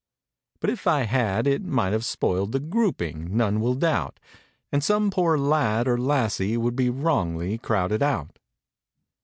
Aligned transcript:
But 0.59 0.71
if 0.71 0.87
I 0.87 1.03
had 1.03 1.45
it 1.45 1.61
might 1.63 1.93
have 1.93 2.03
spoiled 2.03 2.53
The 2.53 2.59
"grouping," 2.59 3.37
none 3.37 3.61
will 3.61 3.75
doubt; 3.75 4.19
And 4.71 4.83
some 4.83 5.11
poor 5.11 5.37
lad 5.37 5.87
or 5.87 5.95
lassie 5.95 6.57
would 6.57 6.75
Be 6.75 6.89
wrongly 6.89 7.59
crowded 7.59 8.01
out. 8.01 8.39